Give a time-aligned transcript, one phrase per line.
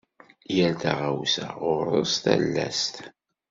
[0.55, 2.95] Yal taɣawsa ɣur-s talast.